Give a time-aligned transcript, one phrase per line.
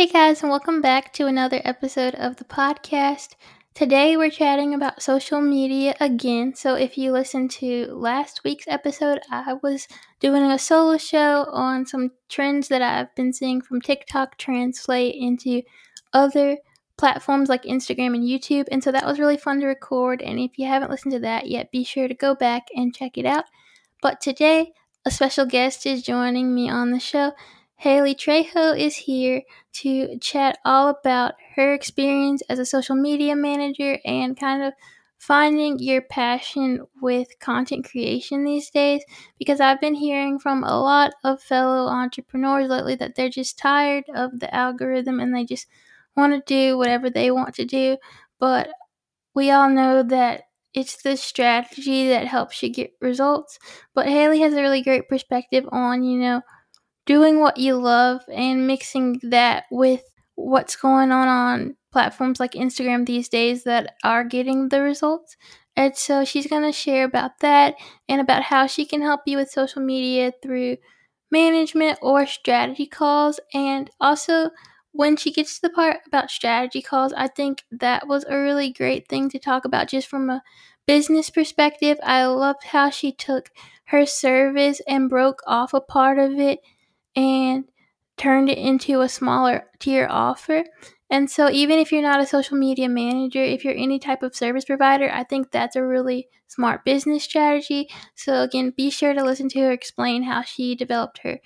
[0.00, 3.34] Hey guys, and welcome back to another episode of the podcast.
[3.74, 6.54] Today we're chatting about social media again.
[6.54, 9.86] So, if you listened to last week's episode, I was
[10.18, 15.60] doing a solo show on some trends that I've been seeing from TikTok translate into
[16.14, 16.56] other
[16.96, 18.68] platforms like Instagram and YouTube.
[18.72, 20.22] And so that was really fun to record.
[20.22, 23.18] And if you haven't listened to that yet, be sure to go back and check
[23.18, 23.44] it out.
[24.00, 24.72] But today,
[25.04, 27.32] a special guest is joining me on the show.
[27.80, 29.42] Hayley Trejo is here
[29.72, 34.74] to chat all about her experience as a social media manager and kind of
[35.16, 39.02] finding your passion with content creation these days
[39.38, 44.04] because I've been hearing from a lot of fellow entrepreneurs lately that they're just tired
[44.14, 45.66] of the algorithm and they just
[46.14, 47.96] want to do whatever they want to do.
[48.38, 48.68] But
[49.34, 50.44] we all know that
[50.74, 53.58] it's the strategy that helps you get results.
[53.94, 56.42] But Hayley has a really great perspective on, you know,
[57.06, 60.02] doing what you love and mixing that with
[60.34, 65.36] what's going on on platforms like Instagram these days that are getting the results.
[65.76, 67.74] And so she's going to share about that
[68.08, 70.76] and about how she can help you with social media through
[71.30, 73.40] management or strategy calls.
[73.54, 74.50] And also,
[74.92, 78.72] when she gets to the part about strategy calls, I think that was a really
[78.72, 80.42] great thing to talk about just from a
[80.86, 81.98] business perspective.
[82.02, 83.50] I loved how she took
[83.86, 86.60] her service and broke off a part of it
[87.20, 87.64] and
[88.16, 90.64] turned it into a smaller tier offer.
[91.10, 94.34] And so, even if you're not a social media manager, if you're any type of
[94.34, 97.88] service provider, I think that's a really smart business strategy.
[98.14, 101.40] So, again, be sure to listen to her explain how she developed her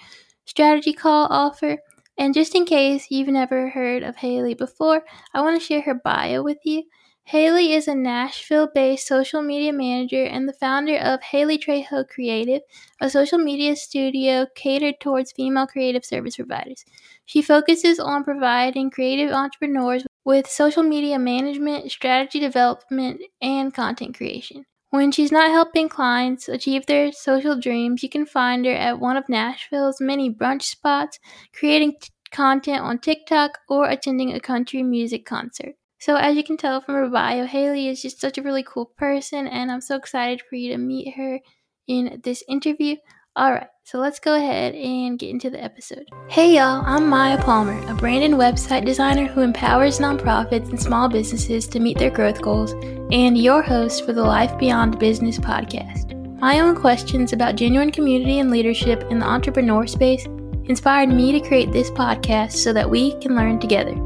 [0.44, 1.78] strategy call offer.
[2.16, 5.02] And just in case you've never heard of Hayley before,
[5.32, 6.84] I want to share her bio with you.
[7.26, 12.60] Hayley is a Nashville based social media manager and the founder of Hayley Trejo Creative,
[13.00, 16.84] a social media studio catered towards female creative service providers.
[17.24, 24.66] She focuses on providing creative entrepreneurs with social media management, strategy development, and content creation.
[24.90, 29.16] When she's not helping clients achieve their social dreams, you can find her at one
[29.16, 31.18] of Nashville's many brunch spots,
[31.54, 35.74] creating t- content on TikTok, or attending a country music concert.
[36.04, 38.84] So, as you can tell from her bio, Hayley is just such a really cool
[38.84, 41.40] person, and I'm so excited for you to meet her
[41.88, 42.96] in this interview.
[43.40, 46.04] Alright, so let's go ahead and get into the episode.
[46.28, 51.08] Hey y'all, I'm Maya Palmer, a brand and website designer who empowers nonprofits and small
[51.08, 52.72] businesses to meet their growth goals,
[53.10, 56.12] and your host for the Life Beyond Business podcast.
[56.38, 60.26] My own questions about genuine community and leadership in the entrepreneur space
[60.66, 63.98] inspired me to create this podcast so that we can learn together.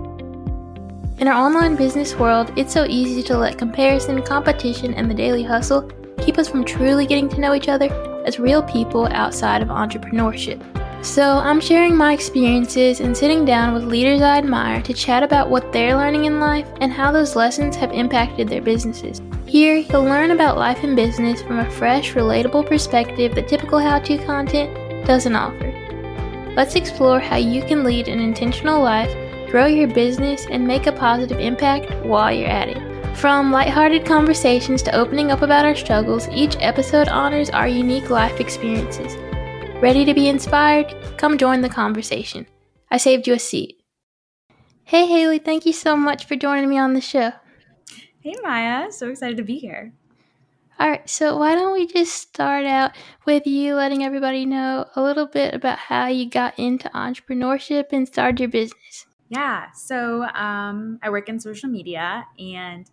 [1.18, 5.42] In our online business world, it's so easy to let comparison, competition, and the daily
[5.42, 7.88] hustle keep us from truly getting to know each other
[8.24, 10.62] as real people outside of entrepreneurship.
[11.04, 15.50] So, I'm sharing my experiences and sitting down with leaders I admire to chat about
[15.50, 19.20] what they're learning in life and how those lessons have impacted their businesses.
[19.44, 23.98] Here, you'll learn about life and business from a fresh, relatable perspective that typical how
[23.98, 25.74] to content doesn't offer.
[26.54, 29.12] Let's explore how you can lead an intentional life
[29.50, 33.16] grow your business, and make a positive impact while you're at it.
[33.16, 38.38] From lighthearted conversations to opening up about our struggles, each episode honors our unique life
[38.41, 39.16] experiences.
[39.82, 40.94] Ready to be inspired?
[41.16, 42.47] Come join the conversation.
[42.91, 43.82] I saved you a seat.
[44.84, 47.32] Hey, Hayley, thank you so much for joining me on the show.
[48.20, 48.92] Hey, Maya.
[48.92, 49.92] So excited to be here.
[50.78, 52.92] All right, so why don't we just start out
[53.26, 58.06] with you letting everybody know a little bit about how you got into entrepreneurship and
[58.06, 59.07] started your business?
[59.28, 59.70] Yeah.
[59.72, 62.90] So um, I work in social media and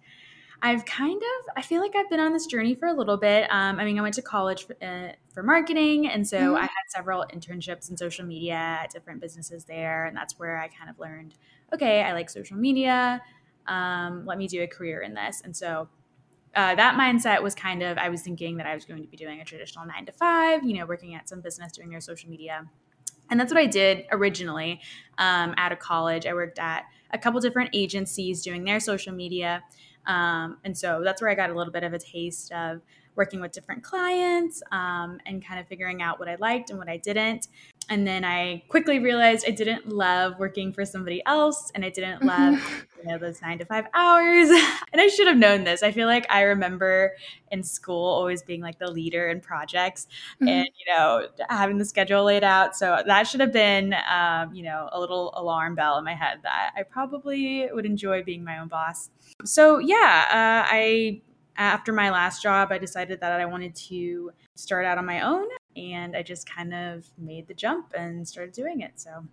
[0.61, 3.47] I've kind of, I feel like I've been on this journey for a little bit.
[3.51, 6.07] Um, I mean, I went to college for, uh, for marketing.
[6.07, 6.55] And so mm-hmm.
[6.55, 10.05] I had several internships in social media at different businesses there.
[10.05, 11.35] And that's where I kind of learned
[11.73, 13.21] okay, I like social media.
[13.67, 15.41] Um, let me do a career in this.
[15.43, 15.89] And so
[16.55, 19.17] uh, that mindset was kind of, I was thinking that I was going to be
[19.17, 22.29] doing a traditional nine to five, you know, working at some business doing their social
[22.29, 22.65] media.
[23.29, 24.81] And that's what I did originally
[25.17, 26.25] um, out of college.
[26.25, 29.63] I worked at a couple different agencies doing their social media.
[30.05, 32.81] Um, and so that's where I got a little bit of a taste of
[33.15, 36.89] working with different clients um, and kind of figuring out what I liked and what
[36.89, 37.47] I didn't.
[37.89, 42.23] And then I quickly realized I didn't love working for somebody else and I didn't
[42.25, 42.53] love
[42.97, 44.49] you know those 9 to 5 hours.
[44.93, 45.83] and I should have known this.
[45.83, 47.13] I feel like I remember
[47.51, 50.47] in school always being like the leader in projects mm-hmm.
[50.47, 52.75] and you know having the schedule laid out.
[52.75, 56.39] So that should have been um, you know a little alarm bell in my head
[56.43, 59.09] that I probably would enjoy being my own boss.
[59.43, 61.21] So yeah, uh, I
[61.57, 65.47] after my last job, I decided that I wanted to start out on my own
[65.75, 68.93] and I just kind of made the jump and started doing it.
[68.95, 69.25] So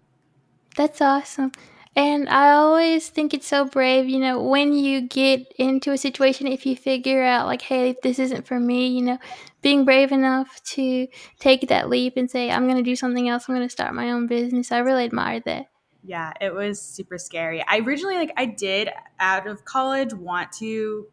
[0.77, 1.53] that's awesome.
[1.95, 6.47] And I always think it's so brave, you know, when you get into a situation,
[6.47, 9.19] if you figure out, like, hey, this isn't for me, you know,
[9.61, 11.07] being brave enough to
[11.39, 13.95] take that leap and say, I'm going to do something else, I'm going to start
[13.95, 14.73] my own business.
[14.73, 15.67] I really admire that.
[16.05, 17.65] Yeah, it was super scary.
[17.67, 18.91] I originally, like, I did
[19.21, 20.67] out of college want to,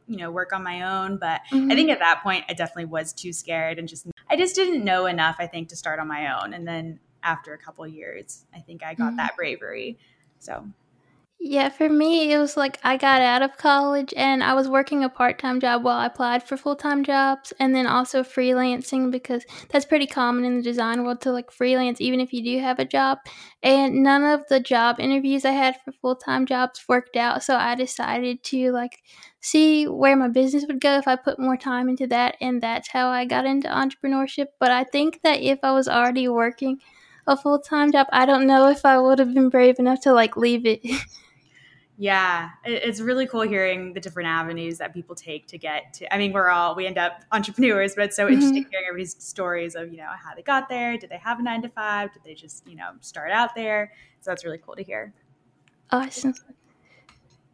[0.07, 1.71] you know, work on my own, but mm-hmm.
[1.71, 4.83] I think at that point I definitely was too scared and just, I just didn't
[4.83, 6.53] know enough, I think, to start on my own.
[6.53, 9.18] And then after a couple years, I think I got mm-hmm.
[9.18, 10.00] that bravery.
[10.39, 10.65] So
[11.41, 15.06] yeah, for me, it was like I got out of college and I was working
[15.06, 19.09] a part time job while I applied for full time jobs and then also freelancing
[19.09, 22.59] because that's pretty common in the design world to like freelance even if you do
[22.59, 23.19] have a job.
[23.63, 27.42] And none of the job interviews I had for full time jobs worked out.
[27.42, 29.00] So I decided to like
[29.39, 32.35] see where my business would go if I put more time into that.
[32.42, 34.47] And that's how I got into entrepreneurship.
[34.59, 36.80] But I think that if I was already working,
[37.27, 40.12] a full time job, I don't know if I would have been brave enough to
[40.13, 40.81] like leave it.
[42.01, 46.13] Yeah, it's really cool hearing the different avenues that people take to get to.
[46.13, 48.36] I mean, we're all we end up entrepreneurs, but it's so mm-hmm.
[48.36, 50.98] interesting hearing everybody's stories of you know how they got there.
[50.98, 52.13] Did they have a nine to five?
[52.13, 53.92] Did they just you know start out there?
[54.22, 55.13] So that's really cool to hear.
[55.92, 56.36] Awesome.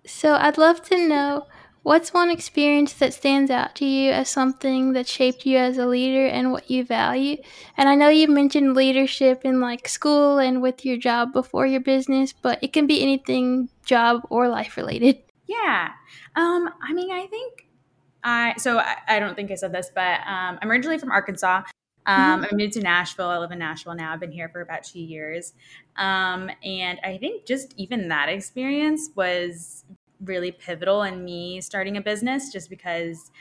[0.05, 1.47] So I'd love to know
[1.85, 5.85] What's one experience that stands out to you as something that shaped you as a
[5.85, 7.37] leader and what you value?
[7.77, 11.81] And I know you mentioned leadership in like school and with your job before your
[11.81, 15.21] business, but it can be anything job or life related.
[15.45, 15.91] Yeah.
[16.35, 17.67] Um, I mean, I think
[18.23, 21.61] I, so I, I don't think I said this, but um, I'm originally from Arkansas.
[22.07, 22.45] Um, mm-hmm.
[22.51, 23.29] I moved to Nashville.
[23.29, 24.11] I live in Nashville now.
[24.11, 25.53] I've been here for about two years.
[25.97, 29.85] Um, and I think just even that experience was
[30.23, 33.31] really pivotal in me starting a business just because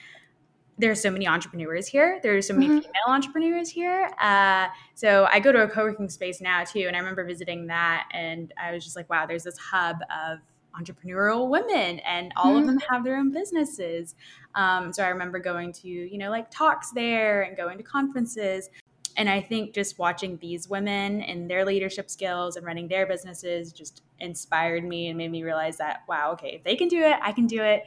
[0.79, 2.19] there's so many entrepreneurs here.
[2.23, 2.79] There's so many mm-hmm.
[2.79, 4.11] female entrepreneurs here.
[4.21, 8.09] Uh, so I go to a co-working space now too, and I remember visiting that,
[8.13, 10.41] and I was just like, wow, there's this hub of
[10.77, 12.61] entrepreneurial women, and all mm-hmm.
[12.61, 14.17] of them have their own businesses.
[14.57, 18.69] Um, so I remember going to you know like talks there and going to conferences.
[19.17, 23.73] And I think just watching these women and their leadership skills and running their businesses
[23.73, 27.17] just inspired me and made me realize that, wow, okay, if they can do it,
[27.23, 27.85] I can do it.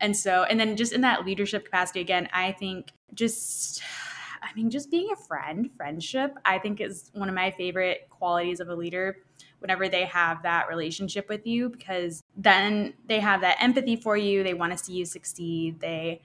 [0.00, 3.82] And so, and then just in that leadership capacity, again, I think just,
[4.42, 8.60] I mean, just being a friend, friendship, I think is one of my favorite qualities
[8.60, 9.18] of a leader
[9.58, 14.42] whenever they have that relationship with you because then they have that empathy for you.
[14.42, 15.80] They want to see you succeed.
[15.80, 16.22] They,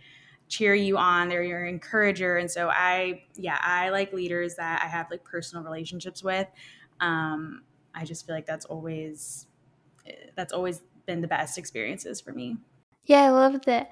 [0.47, 4.87] cheer you on they're your encourager and so i yeah i like leaders that i
[4.87, 6.47] have like personal relationships with.
[6.99, 7.63] Um
[7.93, 9.47] i just feel like that's always
[10.35, 12.57] that's always been the best experiences for me.
[13.05, 13.91] Yeah i love that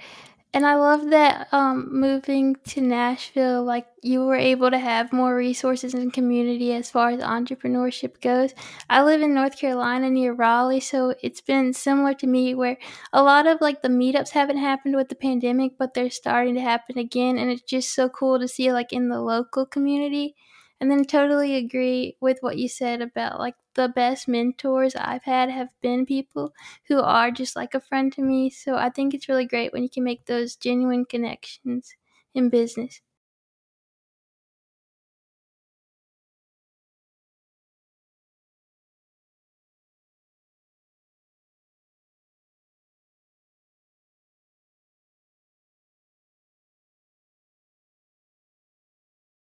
[0.53, 5.35] and I love that um, moving to Nashville, like you were able to have more
[5.35, 8.53] resources and community as far as entrepreneurship goes.
[8.87, 12.77] I live in North Carolina near Raleigh, so it's been similar to me where
[13.11, 16.61] a lot of like the meetups haven't happened with the pandemic, but they're starting to
[16.61, 17.37] happen again.
[17.39, 20.35] And it's just so cool to see like in the local community
[20.83, 25.49] and then totally agree with what you said about like the best mentors I've had
[25.49, 26.53] have been people
[26.89, 28.49] who are just like a friend to me.
[28.49, 31.95] So I think it's really great when you can make those genuine connections
[32.35, 33.01] in business.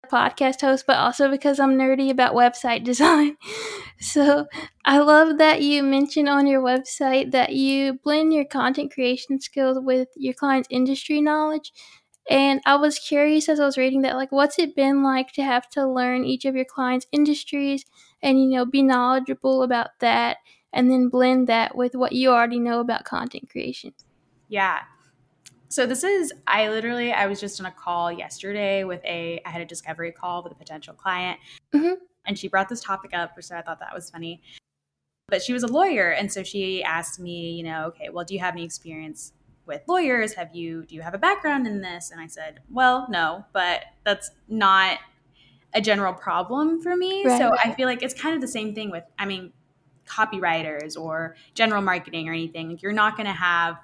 [0.07, 3.37] Podcast host, but also because I'm nerdy about website design.
[3.99, 4.47] so
[4.85, 9.77] I love that you mentioned on your website that you blend your content creation skills
[9.79, 11.71] with your client's industry knowledge.
[12.29, 15.43] And I was curious as I was reading that, like, what's it been like to
[15.43, 17.85] have to learn each of your clients' industries
[18.21, 20.37] and, you know, be knowledgeable about that
[20.73, 23.93] and then blend that with what you already know about content creation?
[24.49, 24.81] Yeah,
[25.69, 29.49] so this is I literally I was just on a call yesterday with a I
[29.49, 31.39] had a discovery call with a potential client,
[31.73, 31.95] mm-hmm.
[32.25, 34.41] and she brought this topic up, so I thought that was funny.
[35.29, 38.33] But she was a lawyer, and so she asked me, you know, okay, well, do
[38.33, 39.33] you have any experience
[39.65, 40.33] with lawyers?
[40.33, 42.11] Have you do you have a background in this?
[42.11, 44.99] And I said, well, no, but that's not
[45.73, 47.25] a general problem for me.
[47.25, 47.37] Right.
[47.37, 49.51] So I feel like it's kind of the same thing with I mean
[50.07, 52.69] copywriters or general marketing or anything.
[52.69, 53.77] Like you're not going to have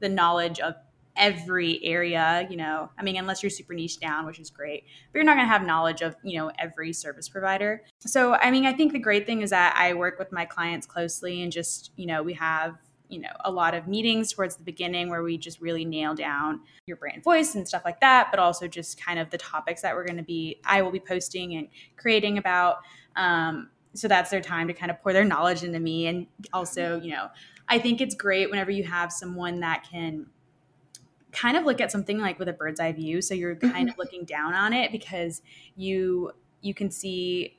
[0.00, 0.74] the knowledge of
[1.18, 5.18] every area, you know, I mean, unless you're super niche down, which is great, but
[5.18, 7.82] you're not going to have knowledge of, you know, every service provider.
[7.98, 10.86] So, I mean, I think the great thing is that I work with my clients
[10.86, 12.76] closely and just, you know, we have,
[13.08, 16.60] you know, a lot of meetings towards the beginning where we just really nail down
[16.86, 19.94] your brand voice and stuff like that, but also just kind of the topics that
[19.94, 22.78] we're going to be, I will be posting and creating about.
[23.16, 26.06] Um, so that's their time to kind of pour their knowledge into me.
[26.06, 27.28] And also, you know,
[27.66, 30.26] I think it's great whenever you have someone that can
[31.32, 33.20] kind of look at something like with a bird's eye view.
[33.20, 33.88] So you're kind mm-hmm.
[33.88, 35.42] of looking down on it because
[35.76, 37.58] you you can see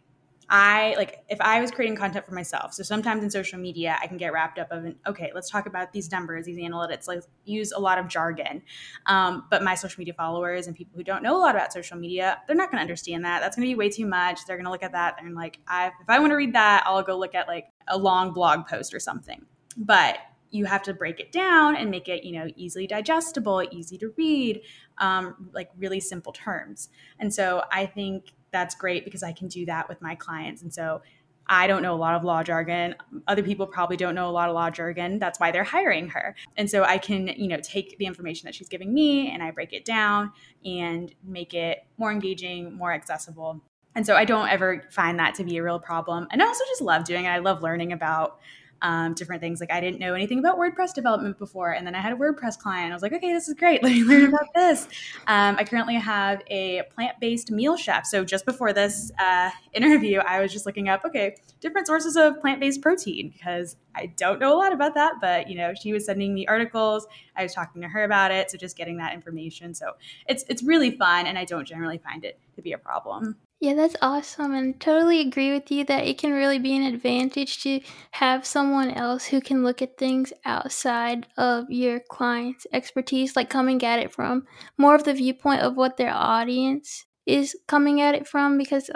[0.52, 2.74] I like if I was creating content for myself.
[2.74, 5.68] So sometimes in social media, I can get wrapped up of an okay, let's talk
[5.68, 7.08] about these numbers, these analytics.
[7.08, 8.64] Like use a lot of jargon,
[9.06, 11.98] um, but my social media followers and people who don't know a lot about social
[11.98, 13.42] media, they're not going to understand that.
[13.42, 14.40] That's going to be way too much.
[14.48, 16.84] They're going to look at that and like, I, if I want to read that,
[16.86, 19.46] I'll go look at like a long blog post or something.
[19.78, 20.18] But
[20.52, 24.14] you have to break it down and make it you know easily digestible easy to
[24.18, 24.62] read
[24.98, 26.90] um, like really simple terms
[27.20, 30.62] and so i think that's great because I can do that with my clients.
[30.62, 31.02] And so
[31.48, 32.96] I don't know a lot of law jargon.
[33.28, 35.18] Other people probably don't know a lot of law jargon.
[35.18, 36.36] That's why they're hiring her.
[36.58, 39.50] And so I can, you know, take the information that she's giving me and I
[39.52, 40.32] break it down
[40.64, 43.62] and make it more engaging, more accessible.
[43.96, 46.28] And so I don't ever find that to be a real problem.
[46.30, 47.30] And I also just love doing it.
[47.30, 48.40] I love learning about
[48.82, 49.60] um, different things.
[49.60, 52.58] Like I didn't know anything about WordPress development before, and then I had a WordPress
[52.58, 52.92] client.
[52.92, 53.84] I was like, okay, this is great.
[53.84, 54.88] Let me learn about this.
[55.28, 58.06] Um, I currently have a plant-based meal chef.
[58.06, 62.40] So just before this uh, interview, I was just looking up, okay, different sources of
[62.42, 65.16] plant-based protein because I don't know a lot about that.
[65.22, 67.08] But you know, she was sending me articles.
[67.36, 69.74] I was talking to her about it, so just getting that information.
[69.74, 69.94] So
[70.28, 73.38] it's it's really fun, and I don't generally find it to be a problem.
[73.62, 74.54] Yeah, that's awesome.
[74.54, 78.90] And totally agree with you that it can really be an advantage to have someone
[78.90, 84.14] else who can look at things outside of your client's expertise, like coming at it
[84.14, 84.46] from
[84.78, 88.58] more of the viewpoint of what their audience is coming at it from.
[88.58, 88.90] Because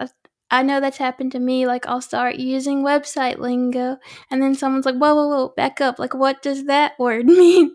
[0.49, 1.65] I know that's happened to me.
[1.67, 3.97] Like, I'll start using website lingo,
[4.31, 5.99] and then someone's like, whoa, whoa, whoa, back up.
[5.99, 7.73] Like, what does that word mean?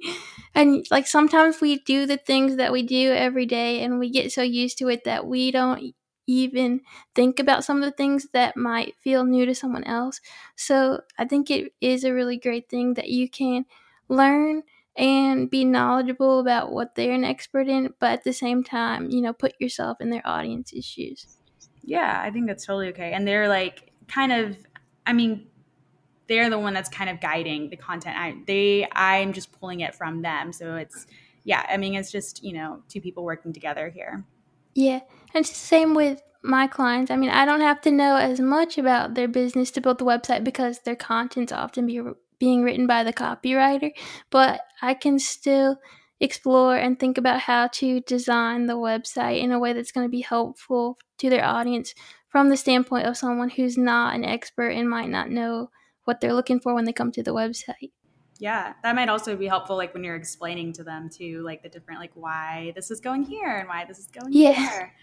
[0.55, 4.33] and like sometimes we do the things that we do every day and we get
[4.33, 5.95] so used to it that we don't
[6.29, 6.83] even
[7.15, 10.21] think about some of the things that might feel new to someone else.
[10.55, 13.65] So I think it is a really great thing that you can
[14.09, 14.63] learn
[14.97, 19.21] and be knowledgeable about what they're an expert in, but at the same time, you
[19.21, 21.39] know, put yourself in their audience's shoes.
[21.83, 23.13] Yeah, I think that's totally okay.
[23.13, 24.57] And they're like kind of,
[25.07, 25.47] I mean,
[26.29, 28.17] they're the one that's kind of guiding the content.
[28.17, 30.53] I they I'm just pulling it from them.
[30.53, 31.07] So it's
[31.45, 34.25] yeah, I mean it's just, you know, two people working together here.
[34.75, 35.01] Yeah,
[35.35, 37.11] and it's the same with my clients.
[37.11, 40.05] I mean, I don't have to know as much about their business to build the
[40.05, 42.01] website because their content's often be,
[42.39, 43.91] being written by the copywriter,
[44.31, 45.79] but I can still
[46.21, 50.11] explore and think about how to design the website in a way that's going to
[50.11, 51.95] be helpful to their audience
[52.29, 55.71] from the standpoint of someone who's not an expert and might not know
[56.05, 57.93] what they're looking for when they come to the website
[58.39, 61.69] yeah that might also be helpful like when you're explaining to them too like the
[61.69, 64.53] different like why this is going here and why this is going yeah.
[64.53, 64.95] here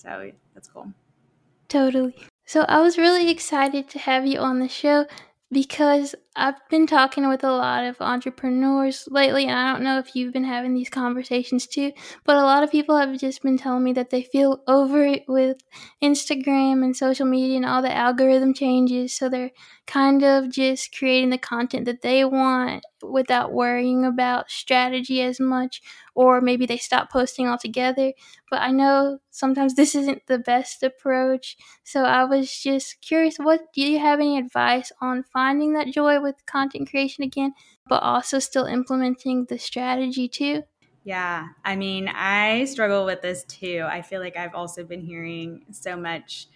[0.00, 0.92] so that's cool
[1.68, 2.14] totally
[2.44, 5.06] so i was really excited to have you on the show
[5.52, 10.14] because I've been talking with a lot of entrepreneurs lately, and I don't know if
[10.14, 11.90] you've been having these conversations too,
[12.24, 15.24] but a lot of people have just been telling me that they feel over it
[15.26, 15.56] with
[16.02, 19.16] Instagram and social media and all the algorithm changes.
[19.16, 19.50] So they're
[19.88, 25.82] kind of just creating the content that they want without worrying about strategy as much,
[26.14, 28.12] or maybe they stop posting altogether.
[28.50, 31.56] But I know sometimes this isn't the best approach.
[31.84, 36.20] So I was just curious what do you have any advice on finding that joy
[36.20, 37.54] with content creation again,
[37.88, 40.64] but also still implementing the strategy too?
[41.02, 43.86] Yeah, I mean, I struggle with this too.
[43.88, 46.48] I feel like I've also been hearing so much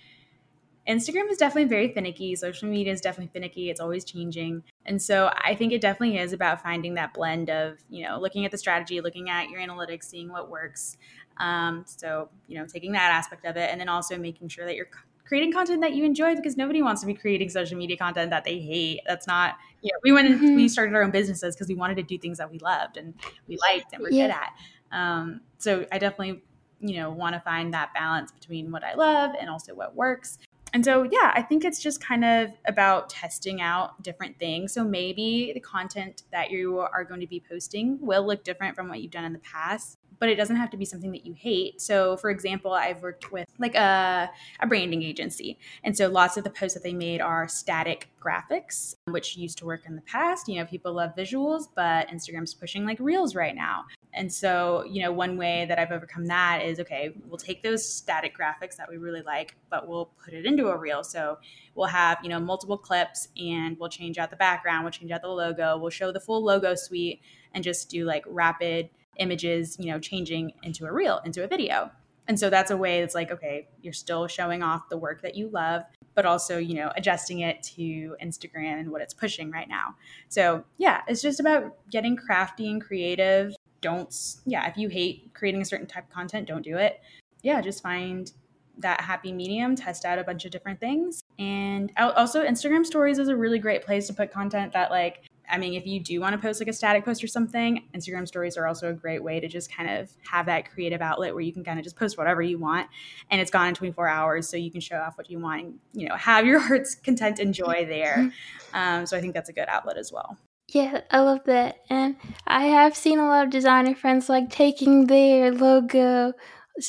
[0.86, 2.36] Instagram is definitely very finicky.
[2.36, 3.70] Social media is definitely finicky.
[3.70, 4.62] It's always changing.
[4.84, 8.44] And so I think it definitely is about finding that blend of, you know, looking
[8.44, 10.98] at the strategy, looking at your analytics, seeing what works.
[11.38, 14.76] Um, so, you know, taking that aspect of it and then also making sure that
[14.76, 14.88] you're
[15.26, 18.44] creating content that you enjoy because nobody wants to be creating social media content that
[18.44, 19.00] they hate.
[19.06, 20.56] That's not, you know, we went and mm-hmm.
[20.56, 23.14] we started our own businesses because we wanted to do things that we loved and
[23.48, 24.26] we liked and we're yeah.
[24.26, 24.52] good at.
[24.92, 26.42] Um, so I definitely,
[26.80, 30.38] you know, want to find that balance between what I love and also what works.
[30.74, 34.72] And so, yeah, I think it's just kind of about testing out different things.
[34.74, 38.88] So maybe the content that you are going to be posting will look different from
[38.88, 41.32] what you've done in the past, but it doesn't have to be something that you
[41.34, 41.80] hate.
[41.80, 44.30] So, for example, I've worked with like a,
[44.60, 45.58] a branding agency.
[45.82, 49.66] And so lots of the posts that they made are static graphics, which used to
[49.66, 50.48] work in the past.
[50.48, 53.84] You know, people love visuals, but Instagram's pushing like reels right now.
[54.14, 57.86] And so, you know, one way that I've overcome that is okay, we'll take those
[57.86, 61.02] static graphics that we really like, but we'll put it into a reel.
[61.02, 61.38] So
[61.74, 65.22] we'll have, you know, multiple clips and we'll change out the background, we'll change out
[65.22, 69.90] the logo, we'll show the full logo suite and just do like rapid images, you
[69.90, 71.90] know, changing into a reel, into a video.
[72.26, 75.34] And so that's a way that's like, okay, you're still showing off the work that
[75.34, 75.82] you love,
[76.14, 79.96] but also, you know, adjusting it to Instagram and what it's pushing right now.
[80.28, 83.54] So, yeah, it's just about getting crafty and creative.
[83.84, 84.14] Don't,
[84.46, 87.02] yeah, if you hate creating a certain type of content, don't do it.
[87.42, 88.32] Yeah, just find
[88.78, 91.22] that happy medium, test out a bunch of different things.
[91.38, 95.58] And also, Instagram stories is a really great place to put content that, like, I
[95.58, 98.56] mean, if you do want to post like a static post or something, Instagram stories
[98.56, 101.52] are also a great way to just kind of have that creative outlet where you
[101.52, 102.88] can kind of just post whatever you want
[103.30, 104.48] and it's gone in 24 hours.
[104.48, 107.40] So you can show off what you want and, you know, have your heart's content
[107.40, 108.16] and joy there.
[108.16, 108.76] Mm-hmm.
[108.76, 110.38] Um, so I think that's a good outlet as well.
[110.72, 111.76] Yeah, I love that.
[111.90, 112.16] And
[112.46, 116.32] I have seen a lot of designer friends like taking their logo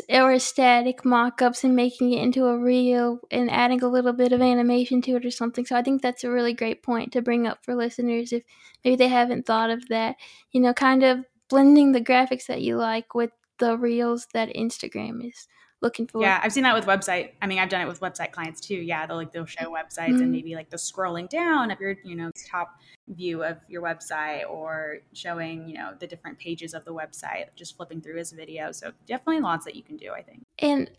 [0.10, 4.41] or static mock-ups and making it into a reel and adding a little bit of
[4.41, 5.65] animation to it or something.
[5.65, 8.44] So I think that's a really great point to bring up for listeners if
[8.84, 10.15] maybe they haven't thought of that.
[10.51, 13.29] You know, kind of blending the graphics that you like with
[13.60, 15.48] the reels that Instagram is
[15.86, 16.22] looking for.
[16.22, 17.32] Yeah, I've seen that with website.
[17.42, 18.75] I mean, I've done it with website clients too.
[18.75, 20.24] Yeah, they'll like they'll show websites mm-hmm.
[20.24, 24.50] and maybe like the scrolling down of your, you know, top view of your website
[24.50, 28.36] or showing, you know, the different pages of the website, just flipping through as a
[28.36, 28.72] video.
[28.72, 30.44] So definitely lots that you can do, I think.
[30.60, 30.89] And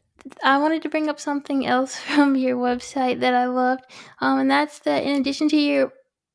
[0.43, 3.85] I wanted to bring up something else from your website that I loved.
[4.21, 5.93] Um, and that's that in addition to your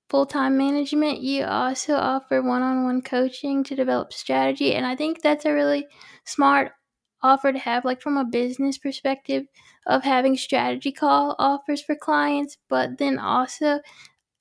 [0.09, 4.75] full time management, you also offer one on one coaching to develop strategy.
[4.75, 5.87] And I think that's a really
[6.25, 6.73] smart
[7.23, 9.45] offer to have, like from a business perspective,
[9.87, 13.79] of having strategy call offers for clients, but then also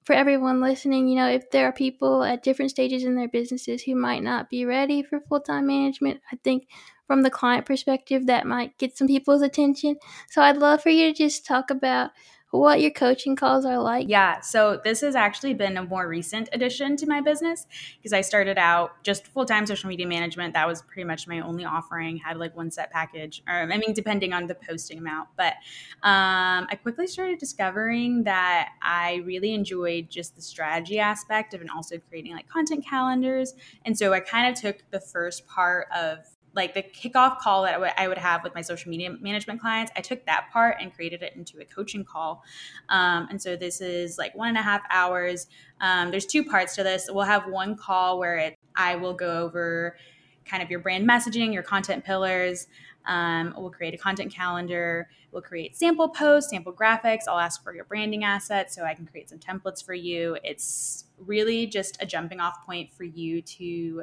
[0.05, 3.83] for everyone listening, you know, if there are people at different stages in their businesses
[3.83, 6.67] who might not be ready for full time management, I think
[7.07, 9.97] from the client perspective, that might get some people's attention.
[10.31, 12.11] So I'd love for you to just talk about
[12.51, 14.09] what your coaching calls are like.
[14.09, 17.67] Yeah, so this has actually been a more recent addition to my business
[17.99, 20.55] because I started out just full time social media management.
[20.55, 22.17] That was pretty much my only offering.
[22.17, 25.29] Had like one set package, or I mean, depending on the posting amount.
[25.37, 25.55] But
[26.03, 31.71] um, I quickly started discovering that I really enjoyed just the strategy aspect of and
[31.71, 33.55] also creating like content calendars.
[33.85, 37.81] And so I kind of took the first part of like the kickoff call that
[37.99, 41.23] I would have with my social media management clients, I took that part and created
[41.23, 42.43] it into a coaching call.
[42.89, 45.47] Um, and so this is like one and a half hours.
[45.81, 47.09] Um, there's two parts to this.
[47.11, 49.97] We'll have one call where it, I will go over
[50.45, 52.67] kind of your brand messaging, your content pillars.
[53.07, 55.09] Um, we'll create a content calendar.
[55.33, 57.23] We'll create sample posts, sample graphics.
[57.29, 60.37] I'll ask for your branding assets so I can create some templates for you.
[60.43, 64.03] It's really just a jumping off point for you to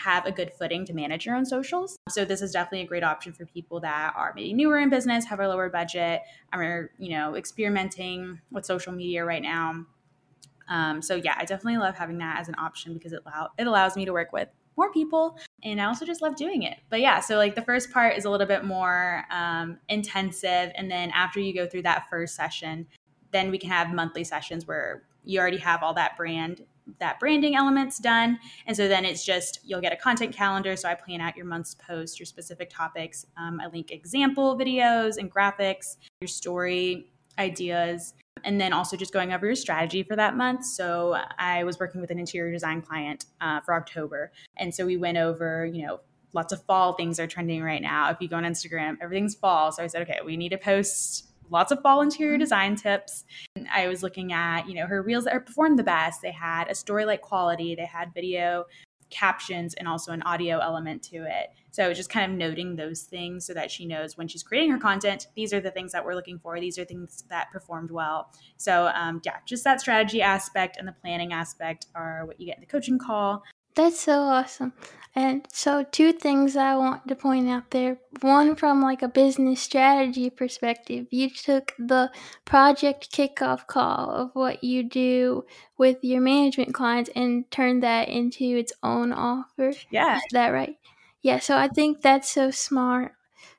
[0.00, 1.98] have a good footing to manage your own socials.
[2.08, 5.26] So this is definitely a great option for people that are maybe newer in business,
[5.26, 9.84] have a lower budget, are you know experimenting with social media right now.
[10.68, 13.66] Um, so yeah, I definitely love having that as an option because it allow it
[13.66, 17.00] allows me to work with more people and i also just love doing it but
[17.00, 21.10] yeah so like the first part is a little bit more um, intensive and then
[21.10, 22.86] after you go through that first session
[23.30, 26.64] then we can have monthly sessions where you already have all that brand
[26.98, 28.38] that branding elements done.
[28.66, 30.76] And so then it's just you'll get a content calendar.
[30.76, 33.26] So I plan out your month's post, your specific topics.
[33.36, 39.32] Um, I link example videos and graphics, your story ideas, and then also just going
[39.32, 40.64] over your strategy for that month.
[40.64, 44.32] So I was working with an interior design client uh, for October.
[44.56, 46.00] And so we went over, you know,
[46.32, 48.10] lots of fall things are trending right now.
[48.10, 49.72] If you go on Instagram, everything's fall.
[49.72, 52.40] So I said, okay, we need to post lots of fall interior mm-hmm.
[52.40, 53.24] design tips.
[53.56, 56.22] And I was looking at, you know, her reels that performed the best.
[56.22, 58.64] They had a story like quality, they had video
[59.10, 61.50] captions and also an audio element to it.
[61.72, 64.78] So just kind of noting those things so that she knows when she's creating her
[64.78, 66.58] content, these are the things that we're looking for.
[66.58, 68.32] These are things that performed well.
[68.56, 72.56] So um, yeah, just that strategy aspect and the planning aspect are what you get
[72.56, 73.42] in the coaching call.
[73.80, 74.72] That's so awesome.
[75.14, 77.98] And so, two things I want to point out there.
[78.20, 82.12] One, from like a business strategy perspective, you took the
[82.44, 85.44] project kickoff call of what you do
[85.78, 89.72] with your management clients and turned that into its own offer.
[89.90, 90.18] Yeah.
[90.18, 90.76] Is that right?
[91.22, 91.38] Yeah.
[91.40, 93.12] So, I think that's so smart.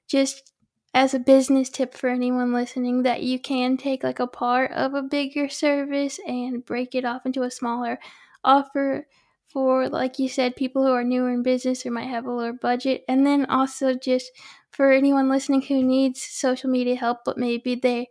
[0.07, 0.53] Just
[0.93, 4.93] as a business tip for anyone listening, that you can take like a part of
[4.93, 7.99] a bigger service and break it off into a smaller
[8.43, 9.07] offer
[9.51, 12.53] for, like you said, people who are newer in business or might have a lower
[12.53, 13.03] budget.
[13.07, 14.31] And then also just
[14.71, 18.05] for anyone listening who needs social media help, but maybe they're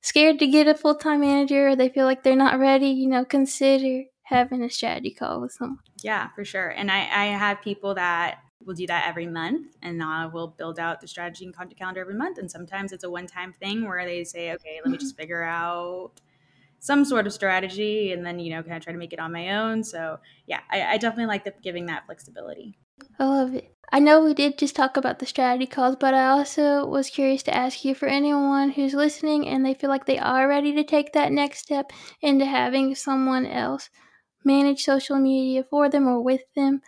[0.00, 3.08] scared to get a full time manager or they feel like they're not ready, you
[3.08, 5.78] know, consider having a strategy call with someone.
[6.02, 6.68] Yeah, for sure.
[6.68, 10.78] And I, I have people that will do that every month and I will build
[10.78, 12.38] out the strategy and content calendar every month.
[12.38, 15.04] And sometimes it's a one time thing where they say, okay, let me mm-hmm.
[15.04, 16.12] just figure out
[16.80, 19.32] some sort of strategy and then you know kind of try to make it on
[19.32, 22.78] my own so yeah i, I definitely like the, giving that flexibility
[23.18, 23.74] I love it.
[23.90, 27.42] I know we did just talk about the strategy calls, but I also was curious
[27.44, 30.84] to ask you for anyone who's listening and they feel like they are ready to
[30.84, 33.88] take that next step into having someone else
[34.44, 36.82] manage social media for them or with them.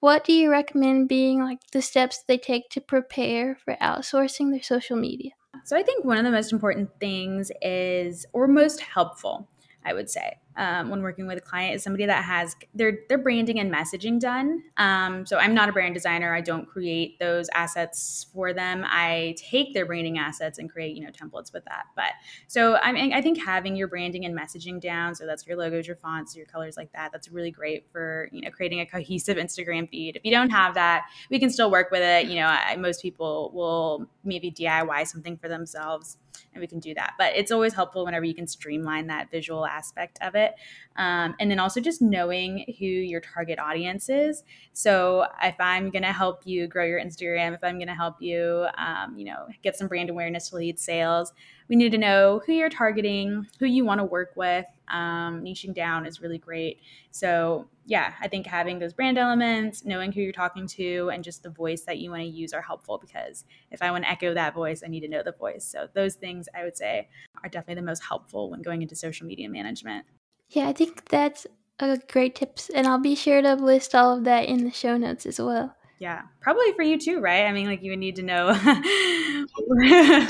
[0.00, 4.62] What do you recommend being like the steps they take to prepare for outsourcing their
[4.62, 5.32] social media?
[5.64, 9.48] So, I think one of the most important things is, or most helpful,
[9.84, 13.18] I would say, um, when working with a client is somebody that has their their
[13.18, 14.62] branding and messaging done.
[14.76, 16.34] Um, so I'm not a brand designer.
[16.34, 18.84] I don't create those assets for them.
[18.86, 21.84] I take their branding assets and create you know templates with that.
[21.96, 22.12] But
[22.48, 25.86] so I mean, I think having your branding and messaging down, so that's your logos,
[25.86, 27.12] your fonts, your colors like that.
[27.12, 30.16] That's really great for you know creating a cohesive Instagram feed.
[30.16, 32.26] If you don't have that, we can still work with it.
[32.26, 36.18] You know, I, most people will maybe DIY something for themselves
[36.52, 37.14] and we can do that.
[37.18, 40.54] But it's always helpful whenever you can streamline that visual aspect of it.
[40.96, 44.44] Um, and then also just knowing who your target audience is.
[44.72, 48.16] So if I'm going to help you grow your Instagram, if I'm going to help
[48.20, 51.32] you, um, you know, get some brand awareness to lead sales,
[51.68, 54.66] we need to know who you're targeting, who you want to work with.
[54.88, 56.80] Um, niching down is really great.
[57.10, 61.42] So yeah, I think having those brand elements, knowing who you're talking to, and just
[61.42, 64.34] the voice that you want to use are helpful because if I want to echo
[64.34, 65.64] that voice, I need to know the voice.
[65.64, 67.08] So those things I would say
[67.42, 70.04] are definitely the most helpful when going into social media management.
[70.52, 71.46] Yeah, I think that's
[71.80, 74.96] a great tips, and I'll be sure to list all of that in the show
[74.98, 75.74] notes as well.
[75.98, 77.44] Yeah, probably for you too, right?
[77.46, 80.26] I mean, like you would need to know the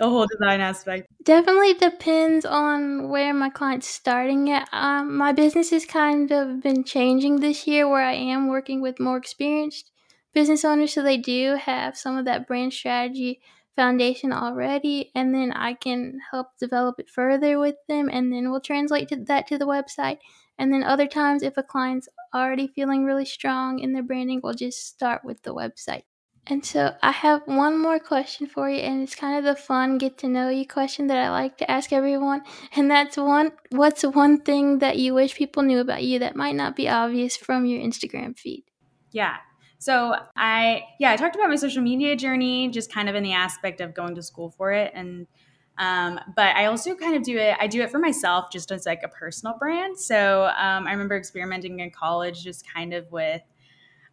[0.00, 1.06] whole design aspect.
[1.24, 4.68] Definitely depends on where my client's starting at.
[4.72, 8.98] Um, my business has kind of been changing this year, where I am working with
[8.98, 9.92] more experienced
[10.32, 13.40] business owners, so they do have some of that brand strategy
[13.80, 18.60] foundation already and then I can help develop it further with them and then we'll
[18.60, 20.18] translate to that to the website.
[20.58, 24.52] And then other times if a client's already feeling really strong in their branding, we'll
[24.52, 26.02] just start with the website.
[26.46, 29.98] And so I have one more question for you, and it's kind of the fun
[29.98, 32.42] get to know you question that I like to ask everyone.
[32.76, 36.56] And that's one what's one thing that you wish people knew about you that might
[36.56, 38.64] not be obvious from your Instagram feed?
[39.10, 39.36] Yeah,
[39.80, 43.32] so I, yeah, I talked about my social media journey, just kind of in the
[43.32, 45.26] aspect of going to school for it, and
[45.78, 47.56] um, but I also kind of do it.
[47.58, 49.98] I do it for myself, just as like a personal brand.
[49.98, 53.40] So um, I remember experimenting in college, just kind of with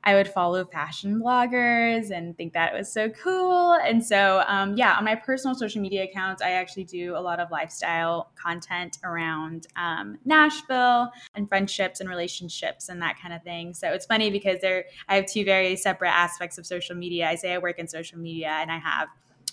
[0.03, 3.73] I would follow fashion bloggers and think that it was so cool.
[3.73, 7.39] And so, um, yeah, on my personal social media accounts, I actually do a lot
[7.39, 13.73] of lifestyle content around um, Nashville and friendships and relationships and that kind of thing.
[13.73, 17.27] So it's funny because there, I have two very separate aspects of social media.
[17.27, 19.09] I say I work in social media and I have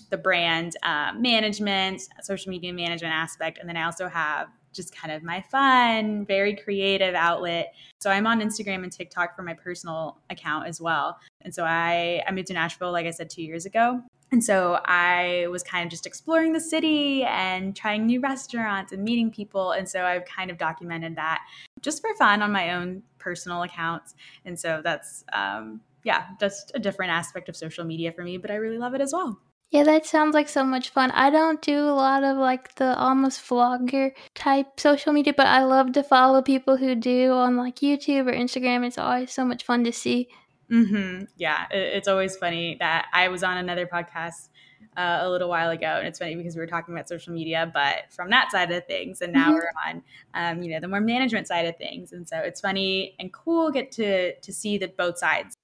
[0.09, 5.13] the brand uh, management, social media management aspect, and then I also have just kind
[5.13, 7.73] of my fun, very creative outlet.
[8.01, 11.17] So I'm on Instagram and TikTok for my personal account as well.
[11.41, 14.01] And so I, I moved to Nashville, like I said, two years ago.
[14.31, 19.03] And so I was kind of just exploring the city and trying new restaurants and
[19.03, 19.71] meeting people.
[19.71, 21.41] And so I've kind of documented that
[21.81, 24.15] just for fun on my own personal accounts.
[24.43, 28.51] And so that's, um, yeah, just a different aspect of social media for me, but
[28.51, 29.39] I really love it as well.
[29.75, 31.11] Yeah, that sounds like so much fun.
[31.11, 35.65] I don't do a lot of like the almost vlogger type social media, but I
[35.65, 38.87] love to follow people who do on like YouTube or Instagram.
[38.87, 40.29] It's always so much fun to see.
[40.71, 41.25] Mm-hmm.
[41.35, 44.47] Yeah, it's always funny that I was on another podcast
[44.95, 47.69] uh, a little while ago, and it's funny because we were talking about social media,
[47.73, 49.55] but from that side of things, and now mm-hmm.
[49.55, 50.03] we're on,
[50.35, 53.71] um, you know, the more management side of things, and so it's funny and cool
[53.71, 55.57] get to to see the both sides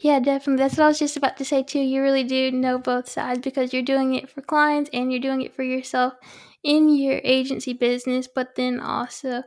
[0.00, 0.62] yeah, definitely.
[0.62, 1.80] That's what I was just about to say too.
[1.80, 5.42] You really do know both sides because you're doing it for clients and you're doing
[5.42, 6.14] it for yourself
[6.62, 9.42] in your agency business, but then also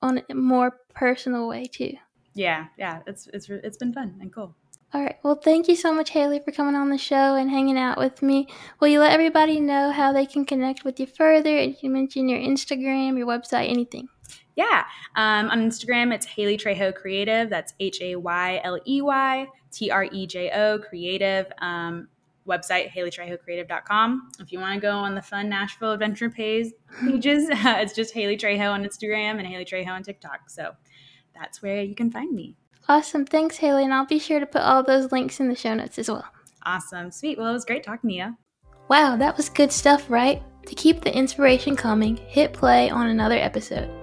[0.00, 1.92] on a more personal way too.
[2.34, 4.54] Yeah, yeah, it's it's it's been fun and cool.
[4.94, 5.16] All right.
[5.22, 8.22] Well, thank you so much, Hayley, for coming on the show and hanging out with
[8.22, 8.48] me.
[8.80, 11.58] Will you let everybody know how they can connect with you further?
[11.58, 14.08] And you mention your Instagram, your website, anything.
[14.58, 14.84] Yeah.
[15.14, 17.48] Um, on Instagram, it's Hayley Trejo Creative.
[17.48, 21.46] That's H A Y L E Y T R E J O Creative.
[21.58, 22.08] Um,
[22.44, 24.30] website, hayleytrejocreative.com.
[24.40, 28.12] If you want to go on the fun Nashville adventure page, pages, uh, it's just
[28.12, 30.50] Hayley Trejo on Instagram and Hayley Trejo on TikTok.
[30.50, 30.72] So
[31.38, 32.56] that's where you can find me.
[32.88, 33.26] Awesome.
[33.26, 33.84] Thanks, Hayley.
[33.84, 36.24] And I'll be sure to put all those links in the show notes as well.
[36.64, 37.12] Awesome.
[37.12, 37.38] Sweet.
[37.38, 38.36] Well, it was great talking to you.
[38.88, 40.42] Wow, that was good stuff, right?
[40.66, 43.97] To keep the inspiration coming, hit play on another episode.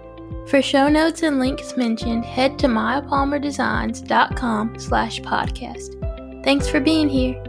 [0.47, 6.43] For show notes and links mentioned, head to mayapalmerdesigns.com slash podcast.
[6.43, 7.43] Thanks for being here.